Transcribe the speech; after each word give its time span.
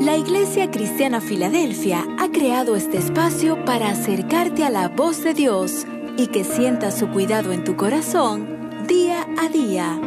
La 0.00 0.16
Iglesia 0.16 0.70
Cristiana 0.70 1.22
Filadelfia 1.22 2.04
ha 2.18 2.28
creado 2.30 2.76
este 2.76 2.98
espacio 2.98 3.64
para 3.64 3.90
acercarte 3.90 4.62
a 4.62 4.70
la 4.70 4.88
voz 4.88 5.24
de 5.24 5.32
Dios 5.32 5.86
y 6.18 6.26
que 6.26 6.44
sientas 6.44 6.98
su 6.98 7.10
cuidado 7.10 7.50
en 7.50 7.64
tu 7.64 7.76
corazón 7.76 8.86
día 8.86 9.26
a 9.38 9.48
día. 9.48 9.98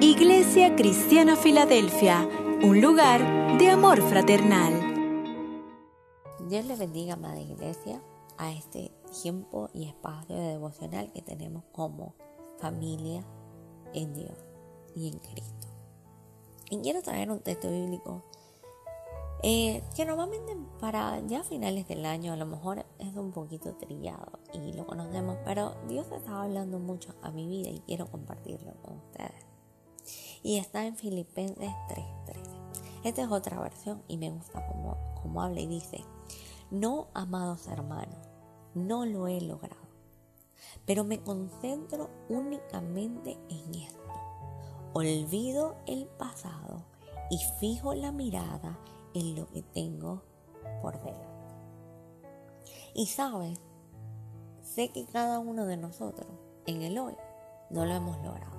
Iglesia 0.00 0.74
Cristiana 0.76 1.36
Filadelfia, 1.36 2.26
un 2.62 2.80
lugar 2.80 3.58
de 3.58 3.68
amor 3.68 4.00
fraternal. 4.08 4.72
Dios 6.48 6.64
le 6.64 6.76
bendiga, 6.76 7.16
Madre 7.16 7.42
Iglesia, 7.42 8.02
a 8.38 8.50
este 8.50 8.92
tiempo 9.22 9.68
y 9.74 9.86
espacio 9.86 10.34
de 10.34 10.48
devocional 10.52 11.12
que 11.12 11.20
tenemos 11.20 11.64
como 11.70 12.14
familia 12.58 13.22
en 13.92 14.14
Dios 14.14 14.38
y 14.96 15.08
en 15.08 15.18
Cristo. 15.18 15.68
Y 16.70 16.80
quiero 16.80 17.02
traer 17.02 17.30
un 17.30 17.40
texto 17.40 17.70
bíblico 17.70 18.24
eh, 19.46 19.84
que 19.94 20.06
normalmente 20.06 20.56
para 20.80 21.20
ya 21.26 21.44
finales 21.44 21.86
del 21.86 22.06
año 22.06 22.32
a 22.32 22.36
lo 22.36 22.46
mejor 22.46 22.86
es 22.98 23.14
un 23.14 23.30
poquito 23.30 23.74
trillado 23.74 24.38
y 24.54 24.72
lo 24.72 24.86
conocemos, 24.86 25.36
pero 25.44 25.74
Dios 25.86 26.06
estaba 26.12 26.44
hablando 26.44 26.78
mucho 26.78 27.14
a 27.20 27.30
mi 27.30 27.46
vida 27.46 27.68
y 27.68 27.80
quiero 27.80 28.10
compartirlo 28.10 28.72
con 28.80 28.96
ustedes. 28.96 29.44
Y 30.42 30.56
está 30.56 30.86
en 30.86 30.96
Filipenses 30.96 31.70
3:13. 31.88 33.04
Esta 33.04 33.22
es 33.22 33.30
otra 33.30 33.60
versión 33.60 34.02
y 34.08 34.16
me 34.16 34.30
gusta 34.30 34.66
como, 34.66 34.96
como 35.20 35.42
habla 35.42 35.60
y 35.60 35.66
dice, 35.66 36.02
no, 36.70 37.08
amados 37.12 37.66
hermanos, 37.66 38.26
no 38.72 39.04
lo 39.04 39.28
he 39.28 39.42
logrado, 39.42 39.76
pero 40.86 41.04
me 41.04 41.20
concentro 41.20 42.08
únicamente 42.30 43.36
en 43.50 43.74
esto. 43.74 44.00
Olvido 44.94 45.76
el 45.86 46.06
pasado 46.06 46.86
y 47.30 47.36
fijo 47.60 47.92
la 47.92 48.10
mirada 48.10 48.78
en 49.14 49.36
lo 49.36 49.48
que 49.50 49.62
tengo 49.62 50.22
por 50.82 50.98
delante. 51.02 51.54
Y 52.94 53.06
sabes, 53.06 53.58
sé 54.62 54.90
que 54.90 55.06
cada 55.06 55.38
uno 55.38 55.66
de 55.66 55.76
nosotros 55.76 56.28
en 56.66 56.82
el 56.82 56.98
hoy 56.98 57.16
no 57.70 57.86
lo 57.86 57.94
hemos 57.94 58.16
logrado. 58.18 58.54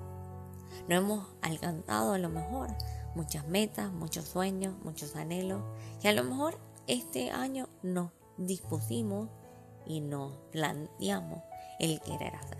No 0.88 0.96
hemos 0.96 1.26
alcanzado 1.42 2.12
a 2.12 2.18
lo 2.18 2.28
mejor 2.28 2.68
muchas 3.14 3.46
metas, 3.48 3.92
muchos 3.92 4.26
sueños, 4.26 4.74
muchos 4.84 5.16
anhelos, 5.16 5.62
y 6.02 6.08
a 6.08 6.12
lo 6.12 6.24
mejor 6.24 6.58
este 6.86 7.30
año 7.30 7.68
nos 7.82 8.10
dispusimos 8.36 9.28
y 9.86 10.00
nos 10.00 10.36
planteamos 10.52 11.42
el 11.78 12.00
querer 12.00 12.34
hacer. 12.34 12.58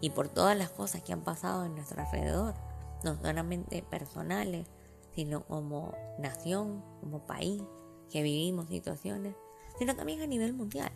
Y 0.00 0.10
por 0.10 0.28
todas 0.28 0.56
las 0.56 0.70
cosas 0.70 1.02
que 1.02 1.12
han 1.12 1.22
pasado 1.22 1.64
en 1.64 1.74
nuestro 1.74 2.02
alrededor, 2.02 2.54
no 3.04 3.16
solamente 3.16 3.82
personales, 3.82 4.66
sino 5.14 5.44
como 5.46 5.94
nación, 6.18 6.84
como 7.00 7.26
país, 7.26 7.62
que 8.10 8.22
vivimos 8.22 8.68
situaciones, 8.68 9.34
sino 9.78 9.96
también 9.96 10.20
a 10.20 10.26
nivel 10.26 10.52
mundial. 10.52 10.92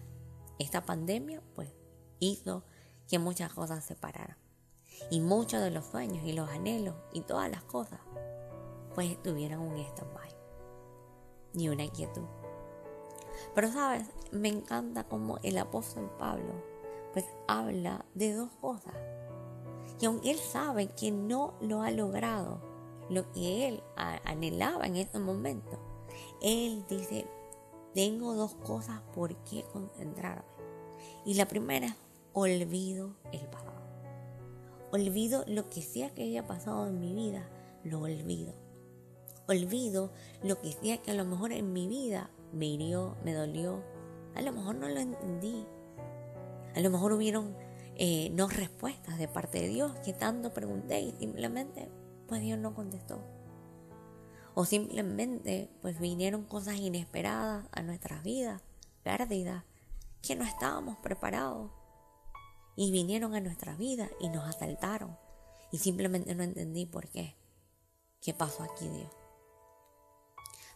Esta 0.58 0.84
pandemia, 0.84 1.42
pues, 1.54 1.72
hizo 2.18 2.64
que 3.08 3.18
muchas 3.18 3.52
cosas 3.52 3.84
se 3.84 3.94
pararan. 3.94 4.36
Y 5.10 5.20
muchos 5.20 5.60
de 5.60 5.70
los 5.70 5.86
sueños 5.86 6.24
y 6.24 6.32
los 6.32 6.48
anhelos 6.50 6.94
y 7.12 7.20
todas 7.20 7.50
las 7.50 7.62
cosas, 7.64 8.00
pues, 8.94 9.22
tuvieran 9.22 9.60
un 9.60 9.76
stand-by 9.76 10.30
y 11.54 11.68
una 11.68 11.86
quietud. 11.88 12.24
Pero, 13.54 13.70
¿sabes? 13.70 14.06
Me 14.32 14.48
encanta 14.48 15.04
como 15.04 15.38
el 15.42 15.58
apóstol 15.58 16.10
Pablo, 16.18 16.54
pues, 17.12 17.26
habla 17.46 18.04
de 18.14 18.32
dos 18.32 18.50
cosas. 18.60 18.94
Y 20.00 20.06
aunque 20.06 20.30
él 20.30 20.38
sabe 20.38 20.88
que 20.88 21.10
no 21.10 21.54
lo 21.60 21.82
ha 21.82 21.90
logrado, 21.90 22.75
lo 23.08 23.30
que 23.32 23.68
él 23.68 23.82
anhelaba 23.96 24.86
en 24.86 24.96
ese 24.96 25.18
momento. 25.18 25.78
Él 26.42 26.84
dice, 26.88 27.26
tengo 27.94 28.34
dos 28.34 28.54
cosas 28.54 29.00
por 29.14 29.34
qué 29.44 29.64
concentrarme. 29.72 30.44
Y 31.24 31.34
la 31.34 31.46
primera 31.46 31.86
es, 31.86 31.94
olvido 32.32 33.16
el 33.32 33.46
pasado. 33.48 33.80
Olvido 34.92 35.44
lo 35.46 35.68
que 35.70 35.82
sea 35.82 36.10
que 36.14 36.22
haya 36.22 36.46
pasado 36.46 36.86
en 36.86 37.00
mi 37.00 37.14
vida, 37.14 37.48
lo 37.82 38.00
olvido. 38.00 38.54
Olvido 39.48 40.12
lo 40.42 40.60
que 40.60 40.72
sea 40.72 40.98
que 40.98 41.12
a 41.12 41.14
lo 41.14 41.24
mejor 41.24 41.52
en 41.52 41.72
mi 41.72 41.88
vida 41.88 42.30
me 42.52 42.66
hirió, 42.66 43.16
me 43.24 43.32
dolió. 43.32 43.82
A 44.34 44.42
lo 44.42 44.52
mejor 44.52 44.74
no 44.76 44.88
lo 44.88 45.00
entendí. 45.00 45.66
A 46.74 46.80
lo 46.80 46.90
mejor 46.90 47.12
hubieron 47.12 47.56
eh, 47.96 48.30
no 48.34 48.48
respuestas 48.48 49.18
de 49.18 49.28
parte 49.28 49.60
de 49.60 49.68
Dios 49.68 49.92
que 50.04 50.12
tanto 50.12 50.52
pregunté 50.52 51.00
y 51.00 51.12
simplemente 51.12 51.88
pues 52.26 52.40
Dios 52.40 52.58
no 52.58 52.74
contestó. 52.74 53.22
O 54.54 54.64
simplemente 54.64 55.70
pues 55.82 56.00
vinieron 56.00 56.44
cosas 56.44 56.76
inesperadas 56.76 57.66
a 57.72 57.82
nuestras 57.82 58.22
vidas, 58.22 58.62
pérdidas, 59.02 59.64
que 60.22 60.34
no 60.34 60.44
estábamos 60.44 60.96
preparados. 60.98 61.70
Y 62.74 62.90
vinieron 62.90 63.34
a 63.34 63.40
nuestras 63.40 63.78
vidas 63.78 64.10
y 64.20 64.28
nos 64.28 64.44
asaltaron. 64.44 65.16
Y 65.72 65.78
simplemente 65.78 66.34
no 66.34 66.42
entendí 66.42 66.86
por 66.86 67.08
qué. 67.08 67.36
¿Qué 68.20 68.34
pasó 68.34 68.62
aquí 68.62 68.88
Dios? 68.88 69.10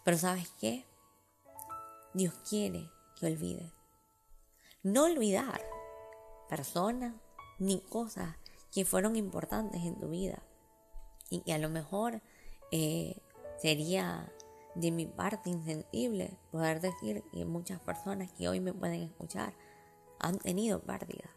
Pero 0.04 0.18
¿sabes 0.18 0.48
qué? 0.60 0.84
Dios 2.14 2.34
quiere 2.48 2.90
que 3.18 3.26
olvides. 3.26 3.72
No 4.82 5.04
olvidar 5.04 5.60
personas 6.48 7.14
ni 7.58 7.80
cosas 7.80 8.36
que 8.72 8.84
fueron 8.84 9.16
importantes 9.16 9.82
en 9.82 9.98
tu 9.98 10.08
vida 10.08 10.42
y, 11.30 11.50
a 11.52 11.58
lo 11.58 11.68
mejor 11.68 12.20
eh, 12.72 13.16
sería 13.58 14.30
de 14.74 14.90
mi 14.90 15.06
parte 15.06 15.50
insensible 15.50 16.36
poder 16.50 16.80
decir 16.80 17.22
que 17.32 17.44
muchas 17.44 17.80
personas 17.80 18.30
que 18.32 18.48
hoy 18.48 18.60
me 18.60 18.72
pueden 18.72 19.02
escuchar 19.02 19.54
han 20.18 20.38
tenido 20.38 20.80
pérdidas. 20.80 21.30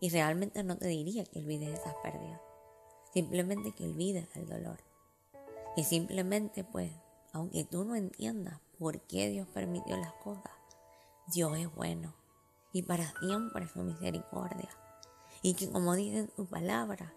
Y 0.00 0.10
realmente 0.10 0.62
no 0.62 0.76
te 0.76 0.88
diría 0.88 1.24
que 1.24 1.40
olvides 1.40 1.80
esas 1.80 1.94
pérdidas. 2.02 2.40
Simplemente 3.12 3.72
que 3.72 3.84
olvides 3.84 4.28
el 4.36 4.46
dolor. 4.46 4.78
Y 5.76 5.84
simplemente 5.84 6.64
pues, 6.64 6.92
aunque 7.32 7.64
tú 7.64 7.84
no 7.84 7.94
entiendas 7.94 8.60
por 8.78 9.00
qué 9.02 9.28
Dios 9.28 9.48
permitió 9.48 9.96
las 9.96 10.12
cosas, 10.14 10.52
Dios 11.32 11.56
es 11.58 11.74
bueno. 11.74 12.14
Y 12.72 12.82
para 12.82 13.10
siempre 13.20 13.68
su 13.68 13.80
misericordia. 13.80 14.68
Y 15.42 15.54
que 15.54 15.70
como 15.70 15.94
dice 15.94 16.28
su 16.36 16.46
palabra, 16.46 17.14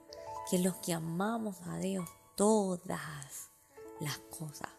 que 0.50 0.58
los 0.58 0.76
que 0.78 0.94
amamos 0.94 1.62
a 1.68 1.78
Dios, 1.78 2.10
todas 2.36 3.52
las 4.00 4.18
cosas, 4.18 4.70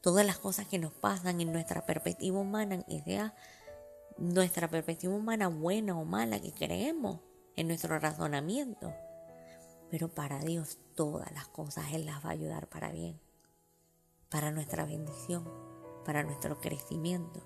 todas 0.00 0.24
las 0.24 0.38
cosas 0.38 0.68
que 0.68 0.78
nos 0.78 0.92
pasan 0.92 1.40
en 1.40 1.52
nuestra 1.52 1.84
perspectiva 1.84 2.38
humana, 2.38 2.84
que 2.84 3.02
sea 3.02 3.34
nuestra 4.16 4.68
perspectiva 4.68 5.12
humana 5.12 5.48
buena 5.48 5.98
o 5.98 6.04
mala 6.04 6.40
que 6.40 6.52
creemos 6.52 7.18
en 7.56 7.66
nuestro 7.66 7.98
razonamiento, 7.98 8.94
pero 9.90 10.08
para 10.08 10.38
Dios 10.38 10.78
todas 10.94 11.32
las 11.32 11.48
cosas 11.48 11.92
Él 11.92 12.06
las 12.06 12.24
va 12.24 12.28
a 12.28 12.32
ayudar 12.32 12.68
para 12.68 12.92
bien, 12.92 13.20
para 14.28 14.52
nuestra 14.52 14.84
bendición, 14.84 15.50
para 16.04 16.22
nuestro 16.22 16.60
crecimiento, 16.60 17.40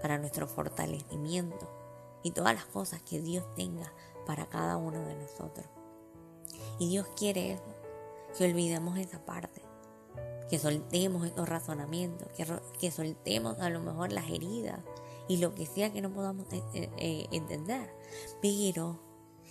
para 0.00 0.16
nuestro 0.16 0.48
fortalecimiento 0.48 1.70
y 2.22 2.30
todas 2.30 2.54
las 2.54 2.64
cosas 2.64 3.02
que 3.02 3.20
Dios 3.20 3.44
tenga 3.54 3.92
para 4.26 4.48
cada 4.48 4.78
uno 4.78 5.04
de 5.04 5.14
nosotros. 5.14 5.81
Y 6.78 6.88
Dios 6.88 7.06
quiere 7.16 7.52
eso, 7.52 7.74
que 8.36 8.44
olvidemos 8.44 8.98
esa 8.98 9.24
parte, 9.24 9.62
que 10.48 10.58
soltemos 10.58 11.26
estos 11.26 11.48
razonamientos, 11.48 12.28
que, 12.36 12.46
que 12.78 12.90
soltemos 12.90 13.58
a 13.60 13.70
lo 13.70 13.80
mejor 13.80 14.12
las 14.12 14.28
heridas 14.30 14.80
y 15.28 15.38
lo 15.38 15.54
que 15.54 15.66
sea 15.66 15.92
que 15.92 16.00
no 16.00 16.12
podamos 16.12 16.46
eh, 16.52 16.62
eh, 16.74 16.90
eh, 16.98 17.26
entender, 17.32 17.90
pero 18.40 19.00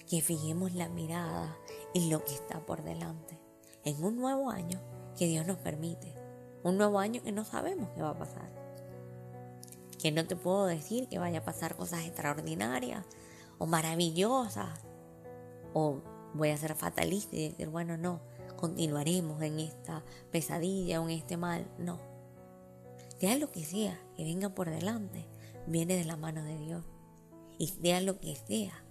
que 0.07 0.21
fijemos 0.21 0.73
la 0.73 0.89
mirada 0.89 1.57
en 1.93 2.09
lo 2.09 2.23
que 2.23 2.33
está 2.33 2.65
por 2.65 2.83
delante, 2.83 3.39
en 3.83 4.03
un 4.03 4.17
nuevo 4.17 4.49
año 4.49 4.81
que 5.17 5.27
Dios 5.27 5.45
nos 5.45 5.57
permite, 5.57 6.13
un 6.63 6.77
nuevo 6.77 6.99
año 6.99 7.23
que 7.23 7.31
no 7.31 7.45
sabemos 7.45 7.89
qué 7.95 8.01
va 8.01 8.11
a 8.11 8.17
pasar, 8.17 8.51
que 9.97 10.11
no 10.11 10.25
te 10.25 10.35
puedo 10.35 10.65
decir 10.65 11.07
que 11.07 11.19
vaya 11.19 11.39
a 11.39 11.45
pasar 11.45 11.75
cosas 11.75 12.05
extraordinarias 12.05 13.05
o 13.57 13.65
maravillosas 13.65 14.81
o 15.73 16.01
voy 16.33 16.49
a 16.49 16.57
ser 16.57 16.75
fatalista 16.75 17.35
y 17.35 17.49
decir, 17.49 17.69
bueno, 17.69 17.97
no, 17.97 18.21
continuaremos 18.57 19.41
en 19.41 19.59
esta 19.59 20.03
pesadilla 20.31 21.01
o 21.01 21.09
en 21.09 21.17
este 21.17 21.37
mal. 21.37 21.69
No. 21.77 21.99
Sea 23.19 23.37
lo 23.37 23.51
que 23.51 23.65
sea 23.65 23.99
que 24.15 24.23
venga 24.23 24.49
por 24.49 24.69
delante, 24.69 25.27
viene 25.67 25.95
de 25.95 26.05
la 26.05 26.17
mano 26.17 26.43
de 26.43 26.57
Dios. 26.57 26.85
Y 27.57 27.67
sea 27.67 28.01
lo 28.01 28.19
que 28.19 28.35
sea, 28.35 28.83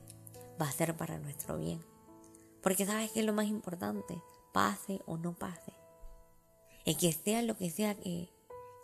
va 0.60 0.68
a 0.68 0.72
ser 0.72 0.96
para 0.96 1.18
nuestro 1.18 1.58
bien. 1.58 1.80
Porque 2.62 2.86
sabes 2.86 3.10
que 3.10 3.20
es 3.20 3.26
lo 3.26 3.32
más 3.32 3.46
importante, 3.46 4.22
pase 4.52 5.00
o 5.06 5.16
no 5.16 5.34
pase. 5.34 5.72
Es 6.84 6.96
que 6.96 7.12
sea 7.12 7.42
lo 7.42 7.56
que 7.56 7.70
sea 7.70 7.94
que, 7.94 8.30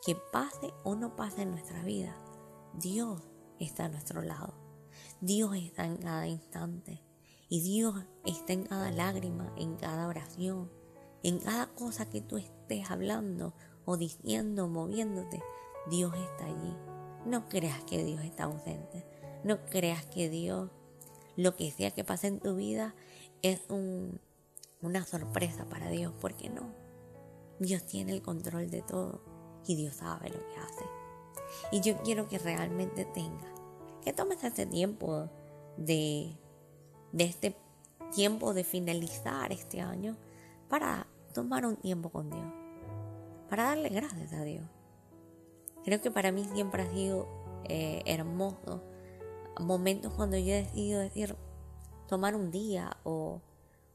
que 0.05 0.17
pase 0.33 0.73
o 0.85 0.95
no 0.95 1.17
pase 1.17 1.43
en 1.43 1.51
nuestra 1.51 1.83
vida, 1.83 2.17
Dios 2.75 3.23
está 3.59 3.87
a 3.87 3.89
nuestro 3.89 4.23
lado. 4.23 4.55
Dios 5.21 5.55
está 5.57 5.85
en 5.85 5.97
cada 5.97 6.27
instante. 6.27 7.06
Y 7.49 7.61
Dios 7.61 7.95
está 8.25 8.53
en 8.53 8.65
cada 8.65 8.91
lágrima, 8.91 9.53
en 9.57 9.77
cada 9.77 10.09
oración, 10.09 10.71
en 11.23 11.39
cada 11.39 11.69
cosa 11.75 12.09
que 12.11 12.21
tú 12.21 12.39
estés 12.39 12.91
hablando 12.91 13.55
o 13.85 13.97
diciendo, 13.97 14.69
moviéndote. 14.69 15.43
Dios 15.89 16.13
está 16.15 16.47
allí. 16.47 16.77
No 17.25 17.49
creas 17.49 17.83
que 17.85 18.05
Dios 18.05 18.23
está 18.25 18.45
ausente. 18.45 19.07
No 19.45 19.65
creas 19.67 20.05
que 20.07 20.29
Dios, 20.29 20.71
lo 21.37 21.55
que 21.55 21.71
sea 21.71 21.93
que 21.93 22.05
pase 22.05 22.27
en 22.27 22.41
tu 22.41 22.57
vida, 22.57 22.95
es 23.43 23.63
una 23.69 25.05
sorpresa 25.05 25.67
para 25.67 25.89
Dios, 25.89 26.13
porque 26.21 26.51
no. 26.51 26.75
Dios 27.61 27.87
tiene 27.87 28.13
el 28.13 28.23
control 28.23 28.71
de 28.71 28.83
todo 28.83 29.23
y 29.67 29.77
Dios 29.77 29.95
sabe 29.97 30.31
lo 30.31 30.41
que 30.49 30.57
hace. 30.57 30.85
Y 31.71 31.81
yo 31.81 31.97
quiero 32.03 32.29
que 32.29 32.39
realmente 32.39 33.05
tengas, 33.05 33.53
que 34.03 34.13
tomes 34.13 34.43
este 34.43 34.67
tiempo 34.67 35.31
de, 35.77 36.37
de 37.17 37.25
este 37.25 37.57
tiempo 38.15 38.53
de 38.53 38.63
finalizar 38.63 39.51
este 39.51 39.81
año 39.81 40.17
para 40.69 41.07
tomar 41.33 41.65
un 41.65 41.77
tiempo 41.77 42.11
con 42.11 42.29
Dios, 42.31 42.53
para 43.49 43.65
darle 43.65 43.89
gracias 43.89 44.33
a 44.35 44.45
Dios. 44.45 44.65
Creo 45.85 46.01
que 46.03 46.11
para 46.11 46.31
mí 46.31 46.45
siempre 46.53 46.83
ha 46.83 46.91
sido 46.91 47.27
eh, 47.65 48.03
hermoso 48.05 48.83
momentos 49.59 50.13
cuando 50.13 50.37
yo 50.37 50.53
he 50.53 50.65
decidido 50.65 51.01
decir, 51.01 51.35
tomar 52.07 52.35
un 52.35 52.51
día 52.51 52.99
o, 53.05 53.41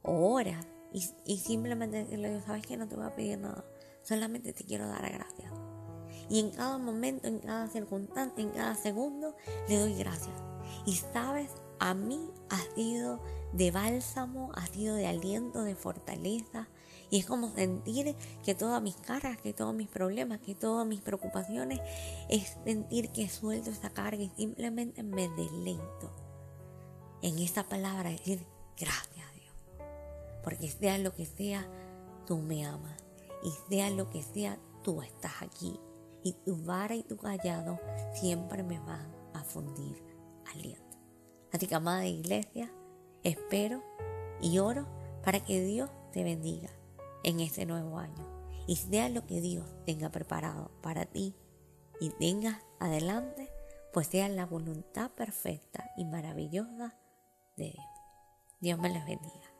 horas 0.02 0.66
y, 0.92 1.38
simplemente 1.38 1.98
decirle, 1.98 2.42
sabes 2.42 2.66
que 2.66 2.76
no 2.76 2.88
te 2.88 2.96
voy 2.96 3.06
a 3.06 3.16
pedir 3.16 3.38
nada, 3.38 3.64
solamente 4.02 4.52
te 4.52 4.64
quiero 4.64 4.88
dar 4.88 5.08
gracias. 5.12 5.52
Y 6.28 6.40
en 6.40 6.50
cada 6.52 6.80
momento, 6.80 7.28
en 7.28 7.40
cada 7.40 7.68
circunstancia, 7.68 8.42
en 8.44 8.50
cada 8.50 8.76
segundo, 8.76 9.36
le 9.70 9.78
doy 9.78 9.94
gracias. 9.96 10.34
Y 10.86 10.94
sabes, 10.94 11.52
a 11.82 11.96
mí 11.96 12.30
ha 12.50 12.62
sido 12.76 13.20
de 13.54 13.72
bálsamo, 13.72 14.52
ha 14.54 14.68
sido 14.68 14.96
de 14.96 15.08
aliento, 15.08 15.64
de 15.64 15.76
fortaleza. 15.76 16.70
Y 17.10 17.20
es 17.20 17.26
como 17.26 17.52
sentir 17.56 18.16
que 18.46 18.54
todas 18.54 18.82
mis 18.84 18.96
caras, 18.98 19.42
que 19.42 19.52
todos 19.52 19.74
mis 19.74 19.88
problemas, 19.88 20.40
que 20.42 20.54
todas 20.54 20.86
mis 20.86 21.02
preocupaciones, 21.02 21.82
es 22.30 22.56
sentir 22.64 23.10
que 23.10 23.28
suelto 23.28 23.72
esa 23.72 23.90
carga 23.90 24.22
y 24.22 24.30
simplemente 24.38 25.02
me 25.02 25.28
deleito 25.30 26.12
en 27.24 27.40
esa 27.40 27.64
palabra, 27.64 28.12
decir 28.12 28.46
gracias 28.78 29.28
a 29.28 29.34
Dios. 29.34 29.56
Porque 30.44 30.70
sea 30.70 31.00
lo 31.00 31.16
que 31.16 31.26
sea, 31.26 31.68
tú 32.28 32.38
me 32.38 32.64
amas. 32.64 33.04
Y 33.44 33.52
sea 33.70 33.90
lo 33.90 34.08
que 34.12 34.22
sea, 34.22 34.60
tú 34.84 35.02
estás 35.02 35.42
aquí. 35.42 35.80
Y 36.24 36.34
tu 36.34 36.56
vara 36.64 36.94
y 36.94 37.02
tu 37.02 37.18
callado 37.18 37.80
siempre 38.14 38.62
me 38.62 38.80
van 38.80 39.12
a 39.34 39.44
fundir 39.44 40.04
aliento. 40.54 40.91
Así 41.52 41.68
que, 41.68 41.76
amada 41.76 42.06
iglesia, 42.06 42.72
espero 43.24 43.84
y 44.42 44.60
oro 44.60 44.88
para 45.24 45.40
que 45.40 45.62
Dios 45.64 45.90
te 46.12 46.24
bendiga 46.24 46.70
en 47.24 47.40
este 47.40 47.66
nuevo 47.66 47.98
año 48.00 48.28
y 48.68 48.78
sea 48.78 49.10
lo 49.10 49.26
que 49.26 49.42
Dios 49.42 49.66
tenga 49.86 50.10
preparado 50.10 50.72
para 50.82 51.06
ti 51.06 51.36
y 52.00 52.10
tengas 52.12 52.58
adelante, 52.80 53.52
pues 53.94 54.08
sea 54.08 54.30
la 54.30 54.46
voluntad 54.46 55.12
perfecta 55.12 55.92
y 55.98 56.06
maravillosa 56.06 56.96
de 57.58 57.66
Dios. 57.66 57.86
Dios 58.60 58.80
me 58.80 58.90
les 58.90 59.06
bendiga. 59.06 59.51